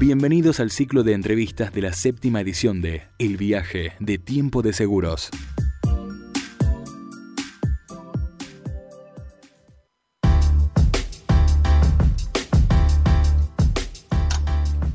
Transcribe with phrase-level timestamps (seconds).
[0.00, 4.72] Bienvenidos al ciclo de entrevistas de la séptima edición de El viaje de tiempo de
[4.72, 5.28] seguros.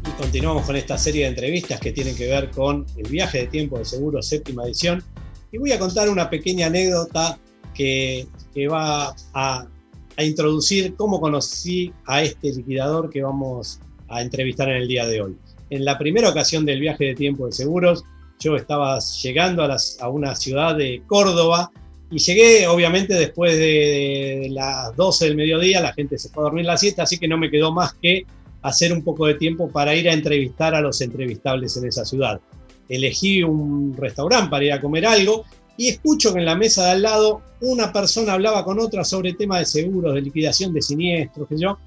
[0.08, 3.48] Y continuamos con esta serie de entrevistas que tienen que ver con el viaje de
[3.48, 5.04] tiempo de seguros séptima edición.
[5.52, 7.38] Y voy a contar una pequeña anécdota
[7.74, 9.68] que, que va a,
[10.16, 15.22] a introducir cómo conocí a este liquidador que vamos a entrevistar en el día de
[15.22, 15.36] hoy.
[15.70, 18.04] En la primera ocasión del viaje de tiempo de seguros,
[18.40, 21.72] yo estaba llegando a, las, a una ciudad de Córdoba
[22.12, 26.66] y llegué obviamente después de las 12 del mediodía, la gente se fue a dormir
[26.66, 28.26] la siesta, así que no me quedó más que
[28.62, 32.40] hacer un poco de tiempo para ir a entrevistar a los entrevistables en esa ciudad.
[32.88, 35.44] Elegí un restaurante para ir a comer algo
[35.76, 39.34] y escucho que en la mesa de al lado una persona hablaba con otra sobre
[39.34, 41.78] temas de seguros, de liquidación de siniestros, que yo.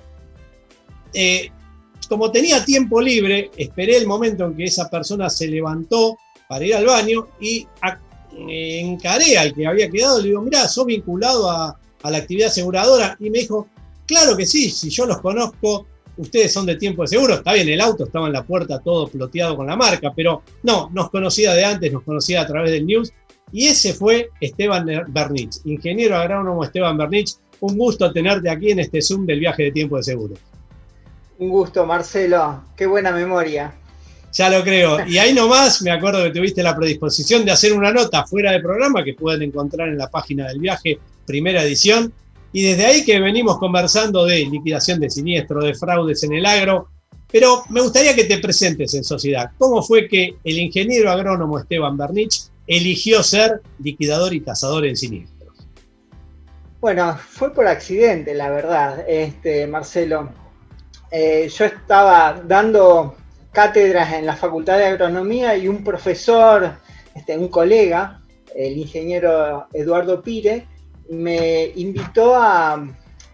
[1.15, 1.51] Eh,
[2.07, 6.17] como tenía tiempo libre, esperé el momento en que esa persona se levantó
[6.49, 7.67] para ir al baño y
[8.39, 13.17] encaré al que había quedado, le digo, mirá, sos vinculado a, a la actividad aseguradora.
[13.19, 13.69] Y me dijo,
[14.07, 17.69] claro que sí, si yo los conozco, ustedes son de tiempo de seguro, está bien,
[17.69, 21.53] el auto estaba en la puerta todo ploteado con la marca, pero no, nos conocía
[21.53, 23.13] de antes, nos conocía a través del news,
[23.53, 29.01] y ese fue Esteban Bernich, ingeniero agrónomo Esteban Bernich, un gusto tenerte aquí en este
[29.01, 30.35] Zoom del viaje de tiempo de seguro.
[31.39, 32.65] Un gusto, Marcelo.
[32.77, 33.75] Qué buena memoria.
[34.33, 35.07] Ya lo creo.
[35.07, 38.61] Y ahí nomás me acuerdo que tuviste la predisposición de hacer una nota fuera de
[38.61, 42.13] programa que pueden encontrar en la página del viaje, primera edición.
[42.53, 46.89] Y desde ahí que venimos conversando de liquidación de siniestro, de fraudes en el agro.
[47.31, 49.51] Pero me gustaría que te presentes en sociedad.
[49.59, 55.67] ¿Cómo fue que el ingeniero agrónomo Esteban Bernich eligió ser liquidador y tasador en siniestros?
[56.81, 60.31] Bueno, fue por accidente, la verdad, este, Marcelo
[61.11, 63.17] eh, yo estaba dando
[63.53, 66.73] cátedras en la Facultad de Agronomía y un profesor,
[67.15, 68.21] este, un colega,
[68.55, 70.67] el ingeniero Eduardo Pire,
[71.09, 72.87] me invitó a,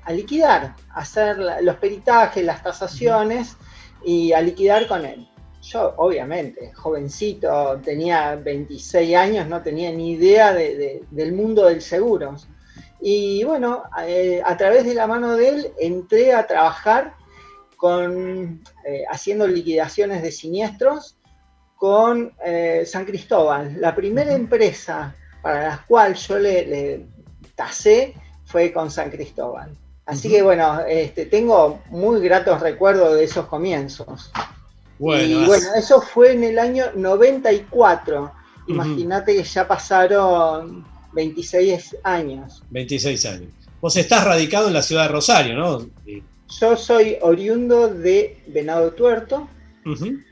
[0.09, 3.57] liquidar, a hacer los peritajes, las tasaciones
[4.05, 5.29] y a liquidar con él.
[5.63, 12.37] Yo, obviamente, jovencito, tenía 26 años, no tenía ni idea del mundo del seguro.
[13.01, 17.15] Y bueno, eh, a través de la mano de él entré a trabajar
[17.83, 21.17] con, eh, haciendo liquidaciones de siniestros
[21.75, 23.75] con eh, San Cristóbal.
[23.81, 27.05] La primera empresa para la cual yo le,
[27.57, 29.77] tasé fue con San Cristóbal.
[30.07, 34.31] Así que bueno, este, tengo muy gratos recuerdos de esos comienzos.
[35.01, 38.33] y bueno, eso fue en el año 94.
[38.69, 42.63] Imagínate que ya pasaron 26 años.
[42.71, 43.51] 26 años.
[43.81, 45.85] Vos estás radicado en la ciudad de Rosario, ¿no?
[46.61, 49.49] Yo soy oriundo de Venado Tuerto,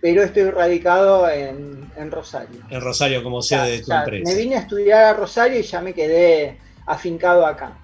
[0.01, 2.61] pero estoy radicado en, Rosario.
[2.71, 4.31] En Rosario, como sede de tu empresa.
[4.31, 7.77] Me vine a estudiar a Rosario y ya me quedé afincado acá.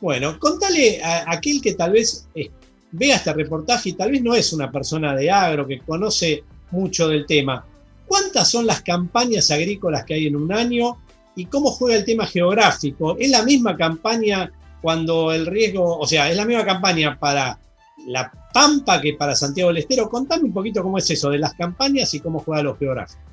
[0.00, 2.50] Bueno, contale a aquel que tal vez eh,
[2.92, 7.08] vea este reportaje y tal vez no es una persona de agro que conoce mucho
[7.08, 7.64] del tema.
[8.06, 10.98] ¿Cuántas son las campañas agrícolas que hay en un año
[11.34, 13.16] y cómo juega el tema geográfico?
[13.18, 17.58] ¿Es la misma campaña cuando el riesgo, o sea, es la misma campaña para
[18.06, 20.08] la Pampa que para Santiago del Estero.
[20.08, 23.32] Contame un poquito cómo es eso de las campañas y cómo juega los geográficos.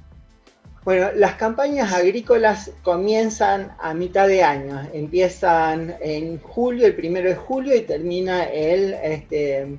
[0.85, 4.87] Bueno, las campañas agrícolas comienzan a mitad de año.
[4.93, 9.77] Empiezan en julio, el primero de julio, y termina el este,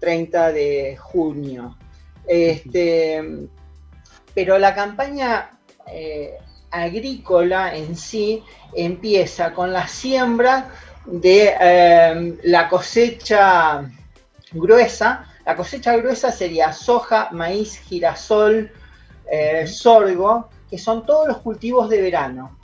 [0.00, 1.76] 30 de junio.
[2.26, 3.22] Este,
[4.34, 6.34] pero la campaña eh,
[6.70, 8.42] agrícola en sí
[8.74, 10.70] empieza con la siembra
[11.06, 13.90] de eh, la cosecha
[14.52, 15.26] gruesa.
[15.44, 18.70] La cosecha gruesa sería soja, maíz, girasol,
[19.30, 22.58] eh, sorgo, que son todos los cultivos de verano.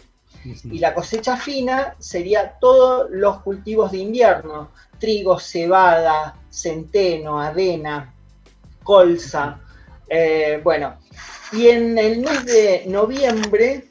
[0.64, 8.14] Y la cosecha fina sería todos los cultivos de invierno, trigo, cebada, centeno, avena,
[8.82, 9.60] colza.
[10.06, 10.98] Eh, bueno,
[11.52, 13.88] y en el mes de noviembre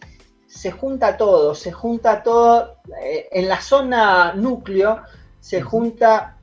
[0.47, 5.01] se junta todo, se junta todo, eh, en la zona núcleo
[5.39, 6.37] se junta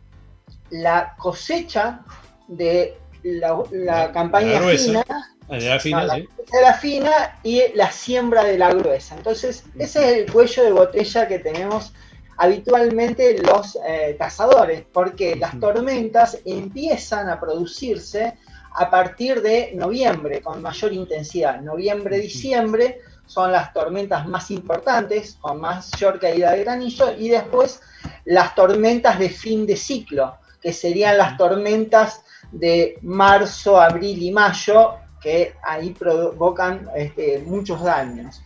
[0.70, 2.00] la cosecha
[2.48, 5.04] de la, campaña fina,
[5.48, 9.16] la, fina y la siembra de la gruesa.
[9.16, 11.92] Entonces, ese es el cuello de botella que tenemos
[12.36, 18.38] habitualmente los eh, cazadores, porque las tormentas empiezan a producirse
[18.72, 21.60] a partir de noviembre con mayor intensidad.
[21.60, 27.82] Noviembre, diciembre son las tormentas más importantes, con mayor caída de granillo, y después
[28.24, 32.22] las tormentas de fin de ciclo, que serían las tormentas
[32.52, 38.42] de marzo, abril y mayo, que ahí provocan este, muchos daños.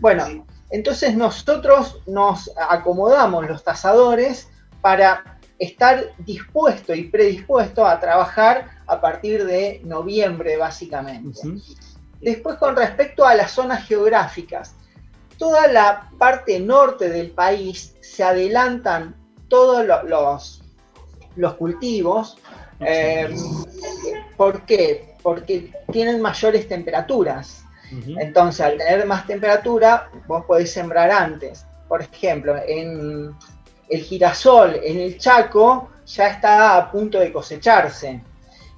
[0.00, 4.48] Bueno, entonces nosotros nos acomodamos los tasadores
[4.80, 11.40] para estar dispuesto y predispuesto a trabajar a partir de noviembre, básicamente.
[12.20, 14.74] Después, con respecto a las zonas geográficas,
[15.38, 19.16] toda la parte norte del país se adelantan
[19.48, 20.59] todos los,
[21.40, 22.36] los cultivos.
[22.80, 23.34] Eh,
[24.36, 25.16] ¿Por qué?
[25.22, 27.64] Porque tienen mayores temperaturas.
[28.20, 31.66] Entonces, al tener más temperatura, vos podés sembrar antes.
[31.88, 33.34] Por ejemplo, en
[33.88, 38.22] el girasol en el Chaco ya está a punto de cosecharse.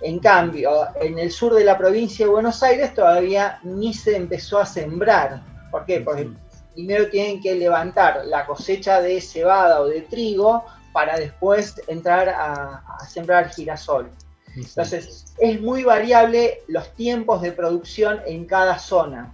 [0.00, 0.70] En cambio,
[1.00, 5.43] en el sur de la provincia de Buenos Aires todavía ni se empezó a sembrar.
[5.70, 6.00] ¿Por qué?
[6.00, 6.31] Porque
[6.75, 12.99] primero tienen que levantar la cosecha de cebada o de trigo para después entrar a,
[13.09, 14.11] sembrar girasol.
[14.55, 19.33] Entonces, es muy variable los tiempos de producción en cada zona.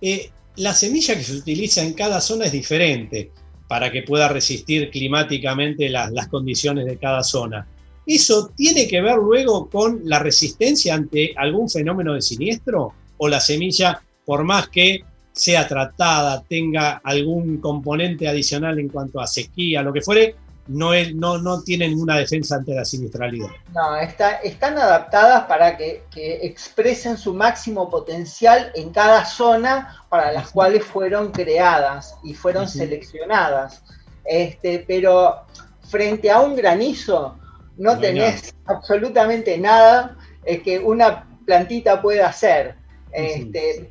[0.00, 3.32] Eh, la semilla que se utiliza en cada zona es diferente
[3.68, 7.66] para que pueda resistir climáticamente las condiciones de cada zona.
[8.06, 12.94] ¿Eso tiene que ver luego con la resistencia ante algún fenómeno de siniestro?
[13.16, 15.04] ¿O la semilla, por más que
[15.36, 20.34] sea tratada, tenga algún componente adicional en cuanto a sequía, lo que fuere,
[20.66, 23.48] no, no, no tienen ninguna defensa ante la siniestralidad.
[23.72, 30.50] No, está, están adaptadas para que, expresen su máximo potencial en cada zona para las
[30.50, 33.82] cuales fueron creadas y fueron seleccionadas.
[34.24, 35.42] Este, pero
[35.82, 37.38] frente a un granizo,
[37.76, 40.16] no, tenés absolutamente nada
[40.64, 42.74] que una plantita pueda hacer.
[43.12, 43.90] Este,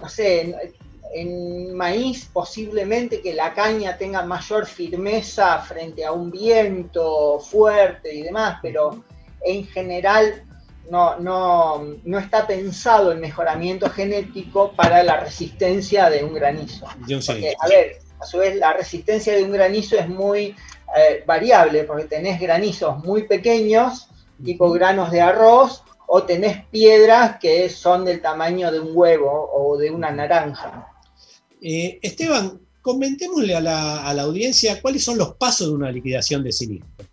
[0.00, 0.54] no sé,
[1.12, 8.22] en maíz posiblemente que la caña tenga mayor firmeza frente a un viento fuerte y
[8.22, 9.04] demás, pero
[9.44, 10.44] en general
[10.90, 16.86] no, no, está pensado el mejoramiento genético para la resistencia de un granizo.
[16.86, 20.54] a ver, a su vez la resistencia de un granizo es muy
[20.96, 24.08] eh, variable, porque tenés granizos muy pequeños,
[24.44, 29.76] tipo granos de arroz, o tenés piedras que son del tamaño de un huevo o
[29.76, 30.88] de una naranja.
[31.62, 37.06] Eh, Esteban, comentémosle a la, audiencia cuáles son los pasos de una liquidación de siniestro.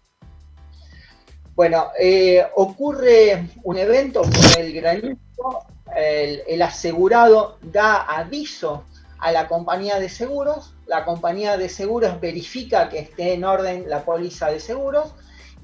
[1.54, 8.84] Bueno, eh, ocurre un evento con el granizo, el, asegurado da aviso
[9.20, 14.04] a la compañía de seguros, la compañía de seguros verifica que esté en orden la
[14.04, 15.14] póliza de seguros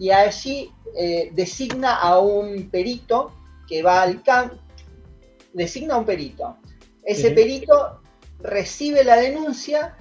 [0.04, 3.32] y allí eh, designa a un perito
[3.66, 4.58] que va al campo,
[5.54, 6.58] designa a un perito.
[7.06, 8.02] Ese perito
[8.40, 9.96] recibe la denuncia,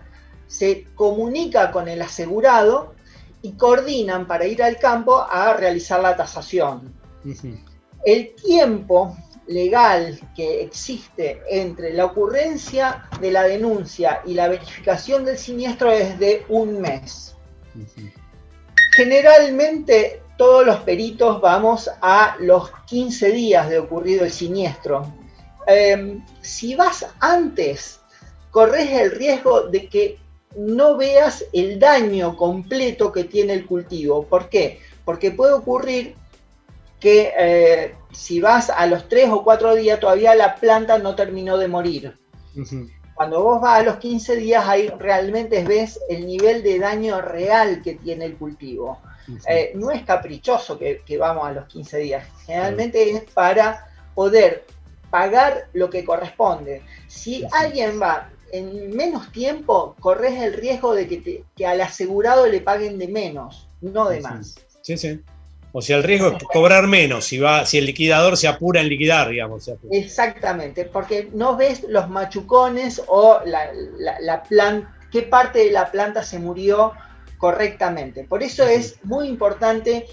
[0.49, 2.96] se comunica con el asegurado
[3.43, 6.93] y coordinan para ir al campo a realizar la tasación.
[8.04, 9.16] El tiempo
[9.46, 16.19] legal que existe entre la ocurrencia de la denuncia y la verificación del siniestro es
[16.19, 17.37] de un mes.
[18.94, 25.12] Generalmente todos los peritos vamos a los 15 días de ocurrido el siniestro.
[25.67, 28.00] Em, si vas antes
[28.50, 30.19] corres el riesgo de que
[30.56, 34.26] no veas el daño completo que tiene el cultivo.
[34.26, 34.81] ¿Por qué?
[35.05, 36.14] Porque puede ocurrir
[37.00, 41.57] que eh, si vas a los tres o cuatro días todavía la planta no terminó
[41.57, 42.19] de morir.
[43.23, 47.81] Cuando vos vas a los 15 días ahí realmente ves el nivel de daño real
[47.81, 48.99] que tiene el cultivo.
[49.49, 53.87] Eh, no es caprichoso que, vamos a los 15 días, generalmente es para
[54.17, 54.64] poder
[55.09, 56.83] pagar lo que corresponde.
[57.07, 62.61] Si alguien va en menos tiempo corres el riesgo de que, que, al asegurado le
[62.61, 64.57] paguen de menos, no de más.
[64.81, 65.23] Sí, sí.
[65.73, 68.88] O sea, el riesgo es cobrar menos si, va, si el liquidador se apura en
[68.88, 69.71] liquidar, digamos.
[69.91, 73.71] Exactamente, porque no ves los machucones o la,
[74.21, 76.93] la, qué parte de la planta se murió
[77.38, 78.25] correctamente.
[78.25, 80.07] Por eso es muy importante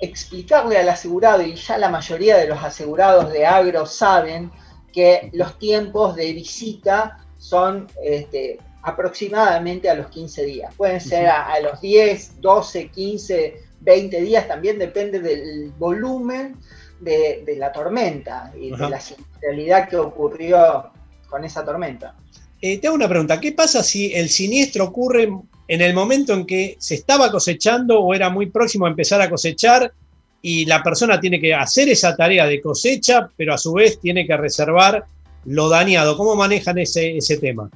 [0.00, 4.50] explicarle al asegurado, y ya la mayoría de los asegurados de agro saben
[4.92, 10.74] que los tiempos de visita son este, aproximadamente a los 15 días.
[10.76, 16.56] Pueden ser a, los 10, 12, 15, 20 días, también depende del volumen
[17.00, 19.00] de, la tormenta y de la
[19.40, 20.90] realidad que ocurrió
[21.28, 22.16] con esa tormenta.
[22.60, 25.28] Eh, te hago una pregunta, ¿qué pasa si el siniestro ocurre
[25.68, 29.28] en el momento en que se estaba cosechando o era muy próximo a empezar a
[29.28, 29.92] cosechar
[30.40, 34.26] y la persona tiene que hacer esa tarea de cosecha, pero a su vez tiene
[34.26, 35.04] que reservar
[35.46, 36.16] lo dañado.
[36.16, 37.70] ¿Cómo manejan ese, ese tema?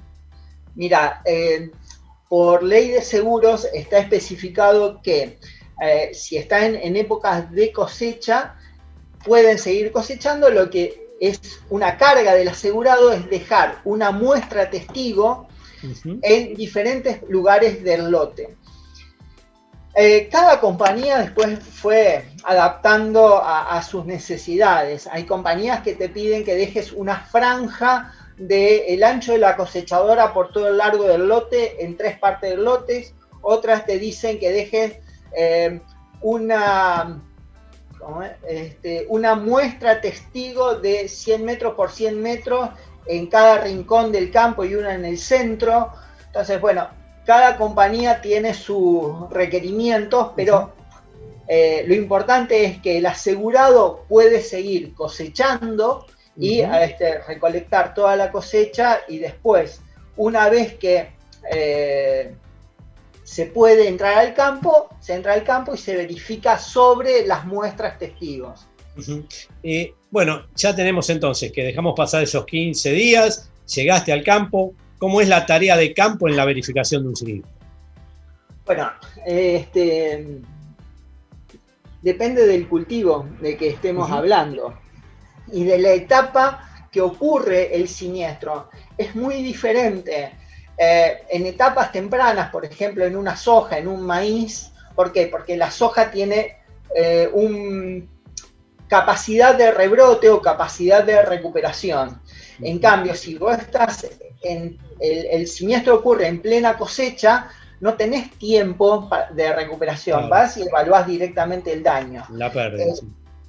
[0.75, 1.71] Mira, eh,
[2.29, 5.39] por ley de seguros está especificado que
[5.81, 8.57] eh, si están en, épocas de cosecha,
[9.25, 10.51] pueden seguir cosechando.
[10.51, 15.49] Lo que es una carga del asegurado es dejar una muestra testigo
[16.23, 18.57] en diferentes lugares del lote.
[20.01, 25.09] Eh, cada compañía después fue adaptando a, sus necesidades.
[25.09, 30.53] Hay compañías que te piden que dejes una franja del ancho de la cosechadora por
[30.53, 33.13] todo el largo del lote en tres partes del lote.
[33.41, 34.99] Otras te dicen que dejes
[35.33, 35.81] eh,
[36.21, 37.23] una,
[38.49, 42.71] este, una muestra testigo de 100 metros por 100 metros
[43.07, 45.93] en cada rincón del campo y una en el centro.
[46.27, 46.89] Entonces, bueno,
[47.25, 50.73] cada compañía tiene sus requerimientos, pero
[51.47, 56.07] eh, lo importante es que el asegurado puede seguir cosechando
[56.37, 59.81] y este, recolectar toda la cosecha y después,
[60.17, 61.11] una vez que
[61.51, 62.35] eh,
[63.29, 67.99] se puede entrar al campo, se entra al campo y se verifica sobre las muestras
[67.99, 68.67] testigos.
[70.11, 75.29] bueno, ya tenemos entonces que dejamos pasar esos 15 días, llegaste al campo, ¿Cómo es
[75.29, 77.51] la tarea de campo en la verificación de un sinistro?
[78.67, 78.91] Bueno,
[79.25, 80.41] este,
[82.03, 84.77] depende del cultivo de que estemos hablando
[85.53, 88.71] y de la etapa que ocurre el siniestro.
[88.97, 90.33] Es muy diferente.
[90.79, 95.27] Eh, en etapas tempranas, por ejemplo, en una soja, en un maíz, ¿por qué?
[95.27, 96.59] Porque la soja tiene
[96.95, 98.07] eh, una
[98.87, 102.21] capacidad de rebrote o capacidad de recuperación.
[102.61, 104.07] En cambio, si vos estás
[104.43, 107.49] en el, siniestro ocurre en plena cosecha,
[107.81, 112.25] no tenés tiempo de recuperación, vas y evalúas directamente el daño.
[112.31, 112.85] La pérdida.
[112.85, 112.95] Eh,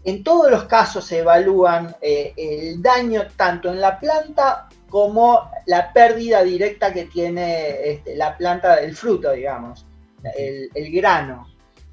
[0.06, 5.94] en todos los casos se evalúan eh, el daño tanto en la planta como la
[5.94, 9.86] pérdida directa que tiene este, la planta, el fruto, digamos,
[10.36, 11.48] el, el grano,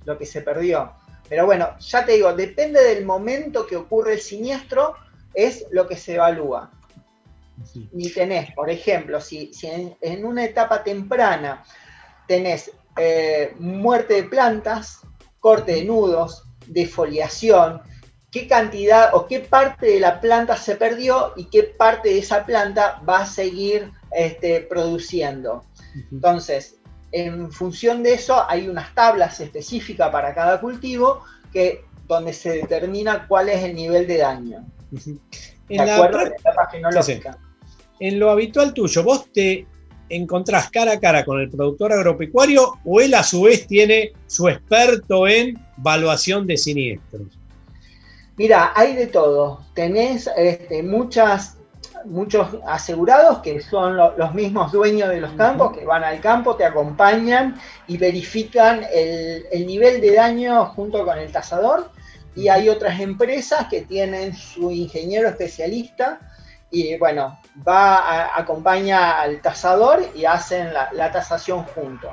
[0.05, 0.93] lo que se perdió.
[1.29, 4.95] Pero bueno, ya te digo, depende del momento que ocurre el siniestro,
[5.35, 6.71] es lo que se evalúa
[7.93, 9.51] ni tenés, por ejemplo, si,
[10.01, 11.65] en, una etapa temprana
[12.27, 15.01] tenés eh, muerte de plantas,
[15.41, 17.81] corte de nudos, defoliación,
[18.31, 22.45] qué cantidad o qué parte de la planta se perdió y qué parte de esa
[22.45, 25.65] planta va a seguir este, produciendo.
[26.13, 26.77] Entonces,
[27.13, 33.27] en función de eso hay unas tablas específicas para cada cultivo que, donde se determina
[33.27, 34.65] cuál es el nivel de daño.
[35.69, 37.39] De acuerdo a la etapa genológica
[38.01, 39.67] en lo habitual tuyo, ¿vos te
[40.09, 44.49] encontrás cara a cara con el productor agropecuario o él a su vez tiene su
[44.49, 47.39] experto en evaluación de siniestros?
[48.37, 49.61] Mira, hay de todo.
[49.75, 51.57] Tenés este, muchas,
[52.05, 56.65] muchos asegurados que son los mismos dueños de los campos, que van al campo, te
[56.65, 61.91] acompañan y verifican el, el nivel de daño junto con el tasador.
[62.35, 66.21] Y hay otras empresas que tienen su ingeniero especialista
[66.71, 72.13] y bueno, va, acompaña al tasador y hacen la, tasación juntos.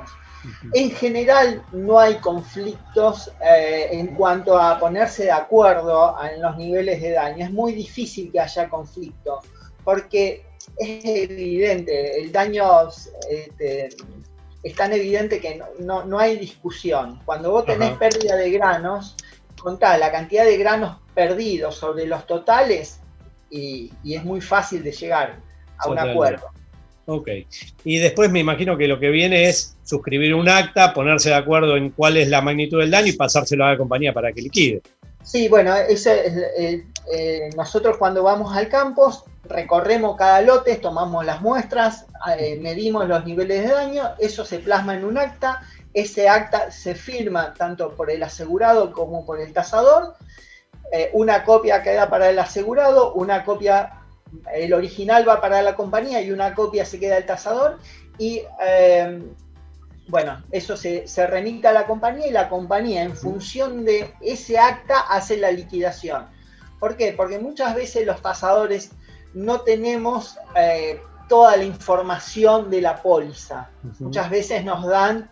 [0.72, 7.00] En general no hay conflictos eh, en cuanto a ponerse de acuerdo en los niveles
[7.00, 7.44] de daño.
[7.44, 9.40] Es muy difícil que haya conflicto
[9.84, 10.46] porque
[10.78, 12.88] es evidente, el daño
[13.30, 13.88] este,
[14.62, 17.20] es tan evidente que no, hay discusión.
[17.24, 19.14] Cuando vos tenés pérdida de granos,
[19.60, 23.00] contá la cantidad de granos perdidos sobre los totales
[23.50, 25.38] y, es muy fácil de llegar
[25.78, 26.48] a un acuerdo.
[27.06, 27.28] Ok.
[27.84, 31.76] Y después me imagino que lo que viene es suscribir un acta, ponerse de acuerdo
[31.76, 34.82] en cuál es la magnitud del daño y pasárselo a la compañía para que liquide.
[35.22, 42.06] Sí, bueno, ese, eh, nosotros cuando vamos al campo recorremos cada lote, tomamos las muestras,
[42.38, 46.94] eh, medimos los niveles de daño, eso se plasma en un acta, ese acta se
[46.94, 50.14] firma tanto por el asegurado como por el tasador
[50.92, 54.03] eh, una copia queda para el asegurado, una copia,
[54.52, 57.78] el original va para la compañía y una copia se queda el tasador.
[58.18, 59.22] Y eh,
[60.08, 65.00] bueno, eso se, remite a la compañía y la compañía en función de ese acta
[65.00, 66.26] hace la liquidación.
[66.78, 67.14] ¿Por qué?
[67.16, 68.90] Porque muchas veces los tasadores
[69.32, 73.70] no tenemos eh, toda la información de la póliza.
[73.98, 75.30] Muchas veces nos dan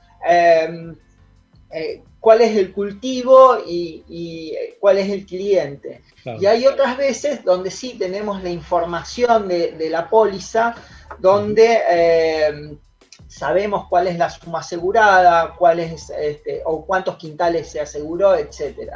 [2.21, 6.03] cuál es el cultivo y, cuál es el cliente.
[6.41, 10.75] Y hay otras veces donde sí tenemos la información de, la póliza,
[11.19, 12.77] donde eh,
[13.27, 18.93] sabemos cuál es la suma asegurada, cuál es, este, o cuántos quintales se aseguró, etc.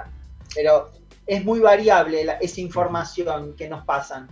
[0.54, 0.90] Pero
[1.26, 4.28] es muy variable esa información que nos pasan.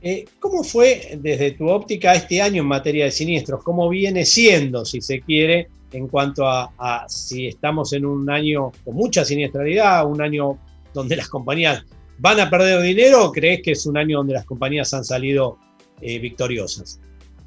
[0.00, 3.62] Eh, ¿Cómo fue desde tu óptica este año en materia de siniestros?
[3.62, 8.94] ¿Cómo viene siendo, si se quiere, en cuanto a, si estamos en un año con
[8.94, 10.58] mucha siniestralidad, un año
[10.92, 11.84] donde las compañías
[12.18, 15.58] van a perder dinero o crees que es un año donde las compañías han salido
[16.00, 17.00] eh, victoriosas?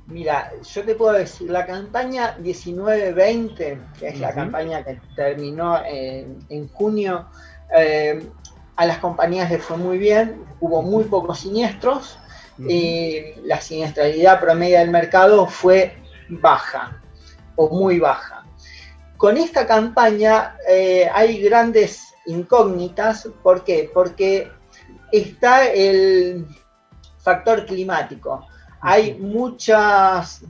[0.08, 6.68] Mira, yo te puedo decir, la campaña 19-20, que es la campaña que terminó en,
[6.70, 7.28] junio,
[7.78, 8.22] eh,
[8.76, 12.18] a las compañías les fue muy bien, hubo muy pocos siniestros
[12.68, 15.94] y la siniestralidad promedio del mercado fue
[16.30, 17.02] baja
[17.56, 18.46] o muy baja.
[19.18, 23.90] Con esta campaña eh, hay grandes incógnitas, ¿por qué?
[23.94, 24.52] Porque
[25.12, 26.48] está el
[27.20, 28.48] factor climático.
[28.82, 30.42] Hay muchas,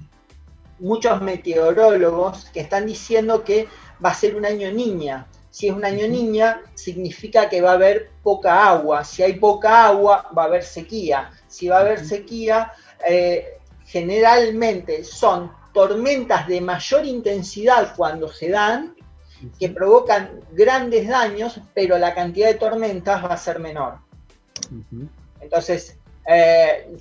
[0.80, 3.68] muchos meteorólogos que están diciendo que
[4.04, 5.28] va a ser un año niña.
[5.50, 9.04] Si es un año niña, significa que va a haber poca agua.
[9.04, 11.30] Si hay poca agua, va a haber sequía.
[11.48, 12.72] Si va a haber sequía,
[13.06, 18.96] eh, generalmente son tormentas de mayor intensidad cuando se dan,
[19.60, 23.98] que provocan grandes daños, pero la cantidad de tormentas va a ser menor.
[25.40, 25.98] Entonces,
[26.28, 26.96] eh,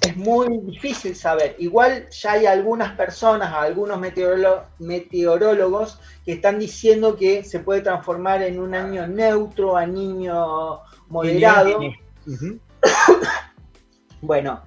[0.00, 1.54] es muy difícil saber.
[1.58, 4.00] Igual ya hay algunas personas, algunos
[4.78, 11.78] meteorólogos que están diciendo que se puede transformar en un año neutro, a niño moderado.
[14.22, 14.64] bueno,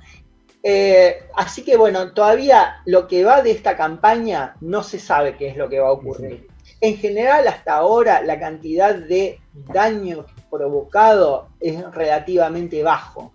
[0.67, 5.49] eh, así que bueno, todavía lo que va de esta campaña no se sabe qué
[5.49, 6.47] es lo que va a ocurrir.
[6.81, 13.31] En general, hasta ahora, la cantidad de daño provocado es relativamente bajo.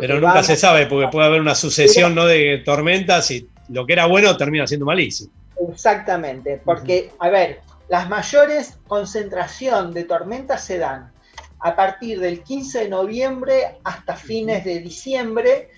[0.00, 2.24] Pero nunca se sabe, porque puede haber una sucesión ¿no?
[2.24, 5.30] de tormentas y lo que era bueno termina siendo malísimo.
[5.70, 7.60] Exactamente, porque, a ver,
[7.90, 11.12] las mayores concentración de tormentas se dan
[11.60, 15.68] a partir del 15 de noviembre hasta fines de diciembre,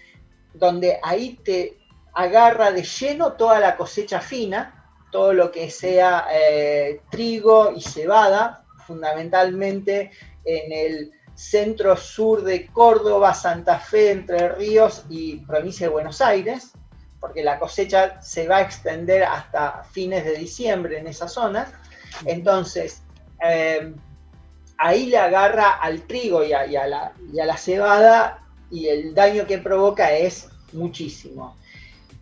[0.60, 1.78] donde ahí te
[2.12, 8.64] agarra de lleno toda la cosecha fina, todo lo que sea eh, trigo y cebada,
[8.86, 10.10] fundamentalmente
[10.44, 16.72] en el centro-sur de Córdoba, Santa Fe, Entre Ríos y provincia de Buenos Aires,
[17.18, 21.66] porque la cosecha se va a extender hasta fines de diciembre en esa zona.
[22.26, 23.02] Entonces,
[23.42, 23.94] eh,
[24.76, 29.46] ahí le agarra al trigo y a, la, y a la cebada y el daño
[29.46, 31.56] que provoca es muchísimo.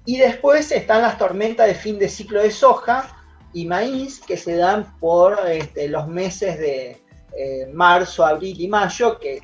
[0.04, 3.14] Y después están las tormentas de fin de ciclo de soja
[3.52, 7.02] y maíz que se dan por este, los meses de,
[7.36, 9.42] eh, marzo, abril y mayo, que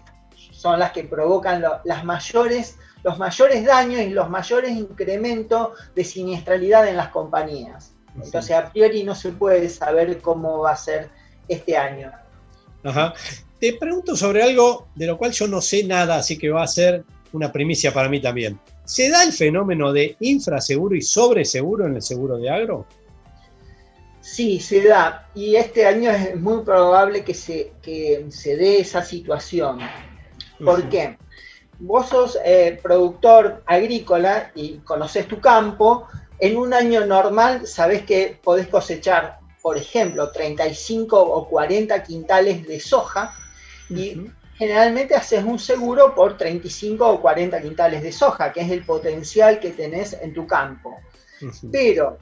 [0.51, 6.89] son las que provocan las mayores, los mayores daños y los mayores incrementos de siniestralidad
[6.89, 7.93] en las compañías.
[8.17, 11.11] Entonces, a priori no se puede saber cómo va a ser
[11.47, 12.13] este año.
[13.61, 16.69] Te pregunto sobre algo de lo cual yo no sé nada, así que va a
[16.69, 18.59] ser una primicia para mí también.
[18.85, 22.87] ¿Se da el fenómeno de infraseguro y sobreseguro en el seguro de agro?
[24.21, 25.29] Sí, se da.
[25.35, 27.73] Y este año es muy probable que se,
[28.29, 29.81] se dé esa situación.
[30.65, 31.19] ¿Por qué?
[31.79, 36.07] Vos sos eh, productor agrícola y conoces tu campo.
[36.39, 42.81] En un año normal sabés que podés cosechar, por ejemplo, 35 o 40 quintales de
[42.81, 43.37] soja
[43.91, 48.85] y generalmente haces un seguro por 35 o 40 quintales de soja, que es el
[48.85, 50.99] potencial que tenés en tu campo.
[51.71, 52.19] Pero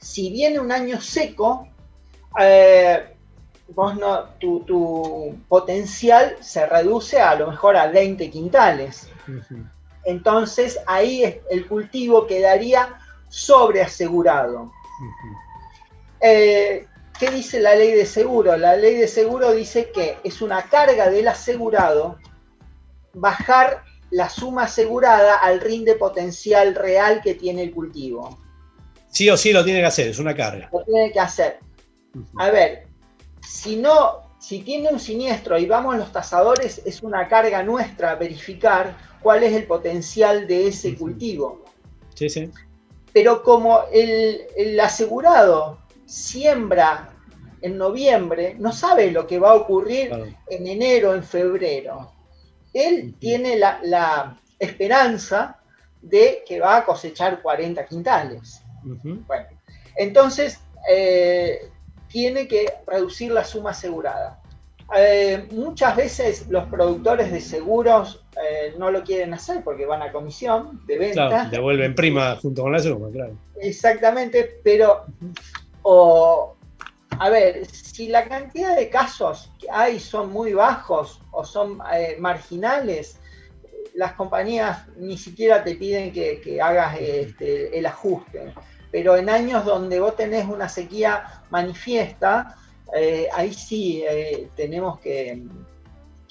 [0.00, 1.68] si viene un año seco,
[2.40, 3.16] eh,
[4.38, 9.08] tu, potencial se reduce a, lo mejor a 20 quintales.
[10.04, 14.72] Entonces ahí el cultivo quedaría sobreasegurado.
[16.20, 16.86] Eh,
[17.20, 18.56] ¿Qué dice la ley de seguro?
[18.56, 22.18] La ley de seguro dice que es una carga del asegurado
[23.12, 28.38] bajar la suma asegurada al rinde potencial real que tiene el cultivo.
[29.08, 30.70] Sí o sí lo tiene que hacer, es una carga.
[30.72, 31.58] Lo tiene que hacer.
[32.38, 32.86] A ver,
[33.46, 38.96] si no, si tiene un siniestro y vamos los tasadores, es una carga nuestra verificar
[39.22, 41.64] cuál es el potencial de ese cultivo.
[42.14, 42.50] Sí, sí.
[43.12, 45.79] Pero como el, asegurado
[46.10, 47.10] siembra
[47.62, 50.12] en noviembre, no sabe lo que va a ocurrir
[50.48, 52.12] en enero, en febrero.
[52.72, 55.58] Él tiene la, la esperanza
[56.02, 58.62] de que va a cosechar 40 quintales.
[58.82, 59.46] Bueno,
[59.96, 61.68] entonces eh,
[62.08, 64.40] tiene que reducir la suma asegurada.
[64.96, 70.10] Eh, muchas veces los productores de seguros eh, no lo quieren hacer porque van a
[70.10, 71.28] comisión de venta.
[71.28, 73.36] Claro, devuelven prima junto con la suma, claro.
[73.60, 75.04] Exactamente, pero
[75.82, 76.56] o,
[77.18, 81.80] a ver, si la cantidad de casos que hay son muy bajos o son
[82.18, 83.18] marginales,
[83.94, 88.54] las compañías ni siquiera te piden que, hagas este, el ajuste.
[88.90, 92.56] pero en años donde vos tenés una sequía manifiesta,
[92.94, 95.42] eh, ahí sí eh, tenemos que,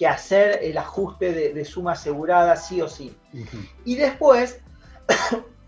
[0.08, 3.14] hacer el ajuste de, suma asegurada sí o sí.
[3.84, 4.62] Y después,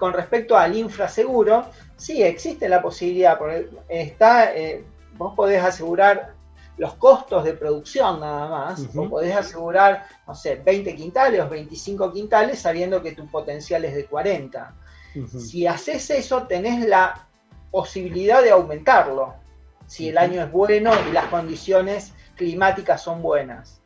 [0.02, 4.84] con respecto al infraseguro, sí existe la posibilidad, porque está, eh,
[5.16, 6.34] vos podés asegurar
[6.78, 12.12] los costos de producción nada más, o podés asegurar, no sé, 20 quintales o 25
[12.14, 14.74] quintales sabiendo que tu potencial es de 40.
[15.38, 17.28] Si haces eso, tenés la
[17.70, 19.36] posibilidad de aumentarlo
[19.86, 23.84] si el año es bueno y las condiciones climáticas son buenas.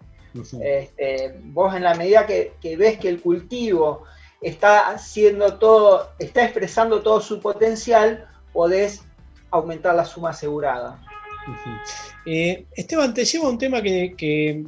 [0.62, 4.04] Este, vos en la medida que, ves que el cultivo
[4.46, 9.02] está haciendo todo, está expresando todo su potencial, podés
[9.50, 11.04] aumentar la suma asegurada.
[12.28, 14.64] Eh, Esteban, te llevo a un tema que,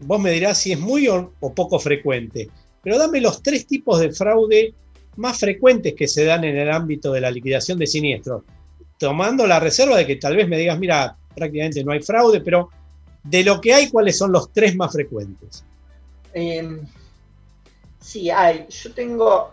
[0.00, 2.48] vos me dirás si es muy o, poco frecuente,
[2.82, 4.74] pero dame los tres tipos de fraude
[5.16, 8.42] más frecuentes que se dan en el ámbito de la liquidación de siniestros
[8.96, 12.70] tomando la reserva de que tal vez me digas, mira, prácticamente no hay fraude, pero
[13.22, 15.64] de lo que hay, ¿cuáles son los tres más frecuentes?
[16.32, 16.80] Em,
[18.00, 18.66] sí, hay.
[18.68, 19.50] Yo tengo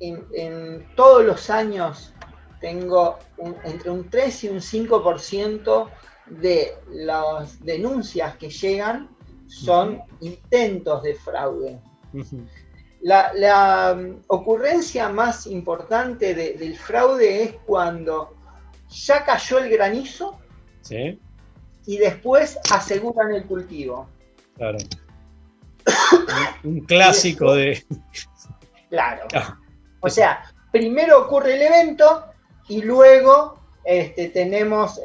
[0.00, 2.12] en, todos los años,
[2.60, 3.18] tengo
[3.64, 5.88] entre un 3 y un 5%
[6.26, 9.08] de las denuncias que llegan
[9.46, 11.80] son intentos de fraude.
[13.00, 18.34] La, um, ocurrencia más importante del fraude es cuando
[18.90, 20.38] ya cayó el granizo
[21.86, 24.08] y después aseguran el cultivo.
[24.56, 24.78] Claro.
[26.64, 27.84] Un clásico de...
[28.90, 29.26] Claro.
[29.34, 29.58] Ah.
[30.00, 32.24] O sea, primero ocurre el evento
[32.68, 35.00] y luego este, tenemos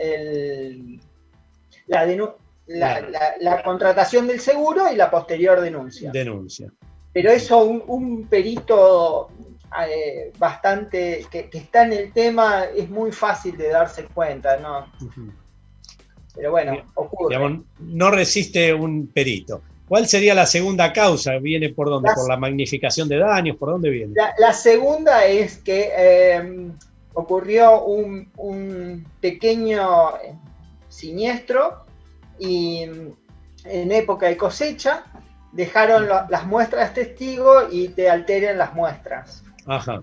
[2.67, 6.11] la, la, contratación del seguro y la posterior denuncia.
[6.11, 6.71] Denuncia.
[7.11, 9.29] Pero eso un perito
[9.87, 14.87] eh, bastante, que, está en el tema, es muy fácil de darse cuenta, ¿no?
[16.35, 17.61] Pero bueno, ocurre.
[17.79, 19.61] no resiste un perito.
[19.93, 21.37] ¿Cuál sería la segunda causa?
[21.37, 22.09] ¿Viene por dónde?
[22.15, 23.57] ¿Por la magnificación de daños?
[23.57, 24.15] ¿Por dónde viene?
[24.39, 26.75] La, segunda es que em,
[27.13, 30.33] ocurrió un, pequeño eh,
[30.89, 31.85] siniestro
[32.39, 32.87] y
[33.65, 35.03] en época de cosecha
[35.51, 39.43] dejaron las muestras testigo y te alteren las muestras.
[39.67, 40.01] Ajá.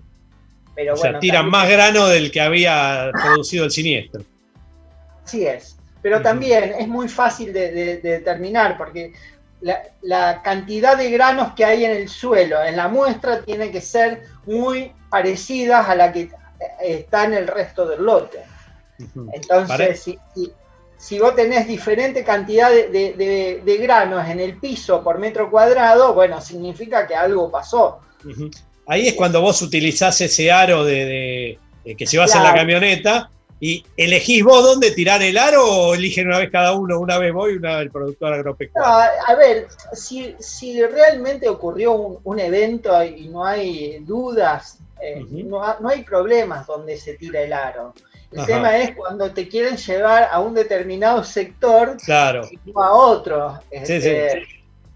[0.76, 4.22] Pero o sea, tiran más grano del que había producido el siniestro.
[5.24, 5.76] Así es.
[6.00, 9.14] Pero también es muy fácil de, determinar porque
[9.60, 14.22] la, cantidad de granos que hay en el suelo, en la muestra, tiene que ser
[14.46, 16.30] muy parecidas a la que eh,
[16.80, 18.42] está en el resto del lote.
[19.32, 20.18] Entonces, si,
[20.98, 27.06] si, vos tenés diferente cantidad de, granos en el piso por metro cuadrado, bueno, significa
[27.06, 28.00] que algo pasó.
[28.86, 34.42] Ahí es cuando vos utilizás ese aro de, que llevas en la camioneta y elegís
[34.42, 37.56] vos dónde tirar el aro o eligen una vez cada uno, una vez vos y
[37.56, 38.90] una vez el productor agropecuario.
[39.26, 40.34] a ver, si,
[40.82, 41.92] realmente ocurrió
[42.24, 47.92] un, evento y no hay dudas, eh, no, hay problemas donde se tira el aro.
[48.32, 53.58] El tema es cuando te quieren llevar a un determinado sector y no a otro.
[53.70, 54.46] Este,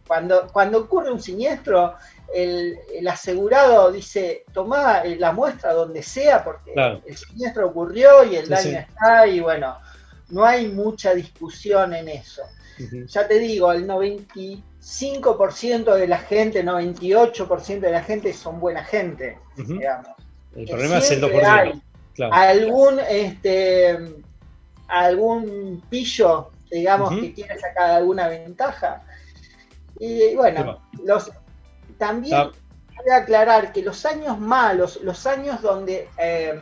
[0.06, 1.94] cuando, cuando ocurre un siniestro,
[2.34, 6.72] el, asegurado dice, toma eh, la muestra donde sea porque
[7.06, 9.76] el siniestro ocurrió y el daño está y bueno,
[10.30, 12.42] no hay mucha discusión en eso.
[13.06, 19.38] Ya te digo, el 95% de la gente, 98% de la gente son buena gente,
[19.56, 20.08] digamos.
[20.56, 21.80] El problema es el 2%.
[22.32, 23.96] Algún, este,
[24.88, 29.04] algún pillo, digamos, que quiere sacar alguna ventaja.
[30.00, 31.30] Y bueno, los,
[31.98, 32.50] también
[32.96, 36.60] voy a aclarar que los años malos, los años donde eh,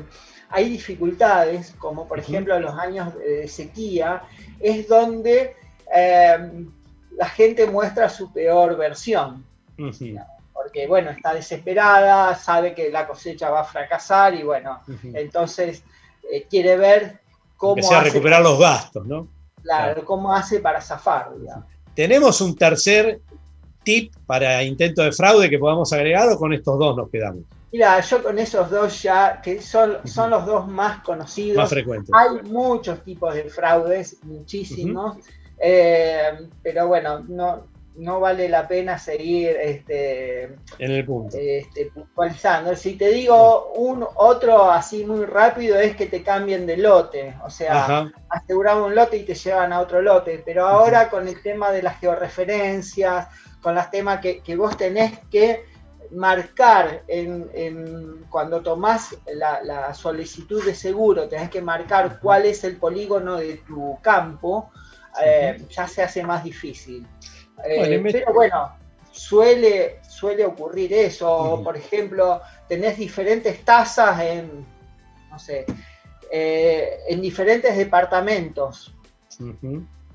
[0.49, 4.23] hay dificultades, como por ejemplo los años de sequía,
[4.61, 5.57] es donde
[5.95, 6.66] eh,
[7.16, 9.45] la gente muestra su peor versión.
[10.53, 14.81] Porque, bueno, está desesperada, sabe que la cosecha va a fracasar y, bueno,
[15.14, 15.83] entonces
[16.31, 17.21] eh, quiere ver
[17.57, 17.79] cómo.
[17.79, 19.29] hace recuperar los gastos, ¿no?
[19.62, 21.31] Claro, cómo hace para zafar.
[21.95, 23.21] Tenemos un tercer
[23.83, 27.42] tip para intento de fraude que podamos agregar o con estos dos nos quedamos?
[27.73, 31.57] Mira, yo con esos dos ya, que son, son los dos más conocidos.
[31.57, 32.14] Más frecuentes.
[32.14, 35.16] Hay muchos tipos de fraudes, muchísimos,
[35.59, 37.64] eh, pero bueno, no,
[37.97, 40.45] no vale la pena seguir este,
[40.79, 41.37] en el punto.
[41.38, 42.75] Este, puntualizando.
[42.77, 47.51] Si te digo un otro así muy rápido es que te cambien de lote, o
[47.51, 51.71] sea, aseguramos un lote y te llevan a otro lote, pero ahora con el tema
[51.71, 53.29] de las georreferencias,
[53.62, 55.64] con los temas que, vos tenés que
[56.11, 63.37] marcar en, cuando tomás la, solicitud de seguro, tenés que marcar cuál es el polígono
[63.37, 64.70] de tu campo,
[65.25, 67.07] eh, ya se hace más difícil.
[67.64, 68.77] Eh, pero bueno,
[69.12, 71.61] suele, suele ocurrir eso.
[71.62, 74.66] Por ejemplo, tenés diferentes tasas en,
[75.31, 75.64] no sé,
[76.31, 78.94] eh, en diferentes departamentos.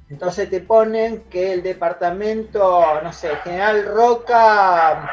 [0.10, 5.12] Entonces te ponen que el departamento, no sé, General Roca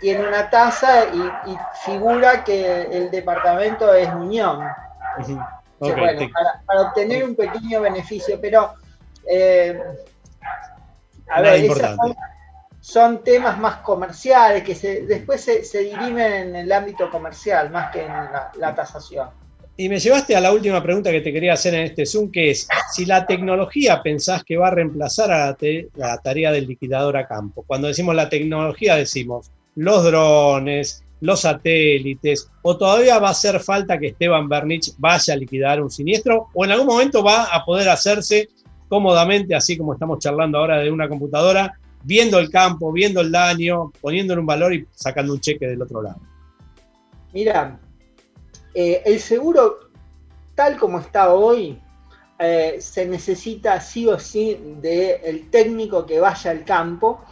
[0.00, 4.60] tiene una tasa y, figura que el departamento es Muñón.
[5.78, 6.30] bueno,
[6.66, 8.74] para, obtener un pequeño beneficio, pero
[9.28, 9.82] eh,
[11.28, 11.68] a ver,
[12.80, 18.04] son, temas más comerciales que se, después se, dirimen en el ámbito comercial más que
[18.04, 18.12] en
[18.54, 19.39] la tasación.
[19.80, 22.50] Y me llevaste a la última pregunta que te quería hacer en este Zoom, que
[22.50, 25.56] es, si la tecnología pensás que va a reemplazar a
[25.94, 27.64] la, tarea del liquidador a campo.
[27.66, 33.98] Cuando decimos la tecnología decimos los drones, los satélites, o todavía va a hacer falta
[33.98, 37.88] que Esteban Bernich vaya a liquidar un siniestro, o en algún momento va a poder
[37.88, 38.50] hacerse
[38.86, 41.72] cómodamente, así como estamos charlando ahora de una computadora,
[42.04, 46.02] viendo el campo, viendo el daño, poniéndole un valor y sacando un cheque del otro
[46.02, 46.20] lado.
[47.32, 47.80] Mira,
[48.74, 49.90] eh, el seguro,
[50.54, 51.80] tal como está hoy,
[52.38, 57.24] eh, se necesita sí o sí del técnico que vaya al campo,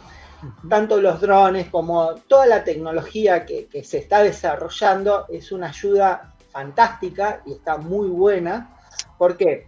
[0.69, 7.41] tanto los drones como toda la tecnología que, se está desarrollando es una ayuda fantástica
[7.45, 8.77] y está muy buena.
[9.17, 9.67] ¿Por qué?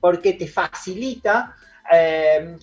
[0.00, 1.54] Porque te facilita
[1.92, 2.56] eh,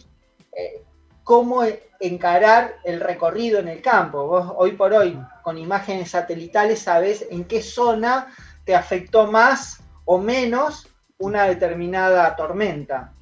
[1.24, 1.64] cómo
[2.00, 4.28] encarar el recorrido en el campo.
[4.28, 8.28] Vos hoy por hoy, con imágenes satelitales, sabes en qué zona
[8.66, 13.14] te afectó más o menos una determinada tormenta.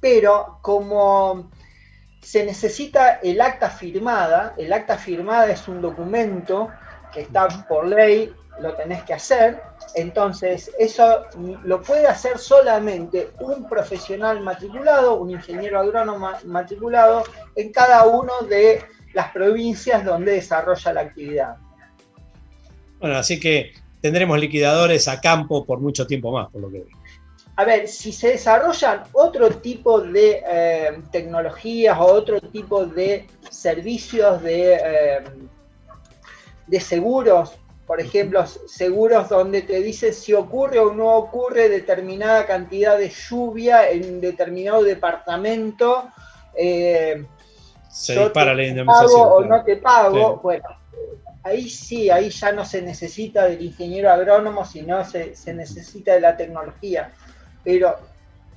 [0.00, 1.50] Pero como
[2.22, 6.70] se necesita el acta firmada, el acta firmada es un documento
[7.12, 9.62] que está por ley lo tenés que hacer.
[9.94, 11.24] Entonces, eso
[11.64, 18.82] lo puede hacer solamente un profesional matriculado, un ingeniero agrónomo matriculado en cada uno de
[19.14, 21.56] las provincias donde desarrolla la actividad.
[23.00, 26.96] Bueno, así que tendremos liquidadores a campo por mucho tiempo más, por lo que veo.
[27.58, 34.42] A ver, si se desarrollan otro tipo de eh, tecnologías o otro tipo de servicios
[34.42, 35.24] de, eh,
[36.66, 42.98] de seguros por ejemplo, seguros donde te dice si ocurre o no ocurre determinada cantidad
[42.98, 46.08] de lluvia en determinado departamento.
[46.54, 47.24] Eh,
[47.88, 49.20] se dispara la indemnización.
[49.20, 50.38] o no te pago.
[50.42, 50.64] Bueno,
[51.44, 56.20] ahí sí, ahí ya no se necesita del ingeniero agrónomo, sino se, se necesita de
[56.20, 57.12] la tecnología.
[57.62, 57.96] Pero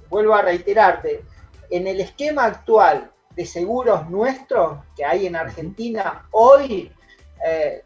[0.09, 1.23] vuelvo a reiterarte,
[1.69, 6.91] en el esquema actual de seguros nuestros que hay en Argentina, hoy
[7.45, 7.83] eh,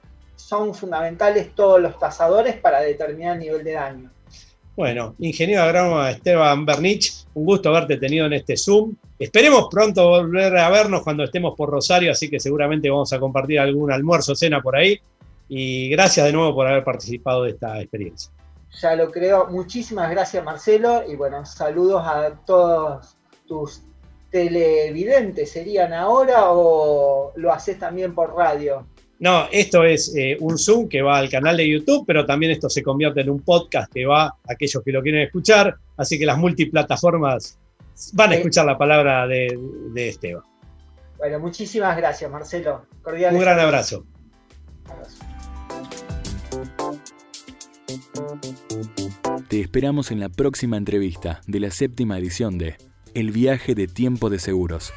[0.47, 4.11] son fundamentales todos los tasadores para determinar el nivel de daño.
[4.75, 8.95] Bueno, ingeniero agrónomo Esteban Bernich, un gusto haberte tenido en este Zoom.
[9.19, 13.59] Esperemos pronto volver a vernos cuando estemos por Rosario, así que seguramente vamos a compartir
[13.59, 14.99] algún almuerzo, cena por ahí.
[15.47, 18.31] Y gracias de nuevo por haber participado de esta experiencia.
[18.81, 19.47] Ya lo creo.
[19.47, 21.03] Muchísimas gracias, Marcelo.
[21.07, 23.15] Y bueno, saludos a todos
[23.47, 23.83] tus
[24.31, 25.51] televidentes.
[25.51, 28.87] ¿Serían ahora o lo haces también por radio?
[29.19, 32.69] No, esto es eh, un Zoom que va al canal de YouTube, pero también esto
[32.69, 36.25] se convierte en un podcast que va a aquellos que lo quieren escuchar, así que
[36.25, 37.57] las multiplataformas
[38.13, 39.57] van a escuchar la palabra de,
[39.93, 40.43] de Esteban.
[41.17, 42.85] Bueno, muchísimas gracias, Marcelo.
[43.05, 44.05] un gran abrazo.
[49.47, 52.75] Te esperamos en la próxima entrevista de la séptima edición de
[53.13, 54.91] El viaje de tiempo de seguros.